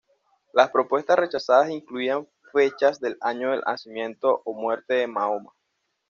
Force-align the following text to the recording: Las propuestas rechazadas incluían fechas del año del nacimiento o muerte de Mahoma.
Las 0.51 0.71
propuestas 0.71 1.15
rechazadas 1.19 1.69
incluían 1.69 2.27
fechas 2.51 2.99
del 2.99 3.19
año 3.21 3.51
del 3.51 3.61
nacimiento 3.67 4.41
o 4.45 4.53
muerte 4.59 4.95
de 4.95 5.05
Mahoma. 5.05 5.53